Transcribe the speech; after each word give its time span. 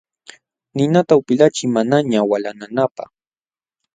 Ninata 0.75 1.13
upilachiy 1.19 1.71
manañaq 1.75 2.25
walananapaq. 2.31 3.09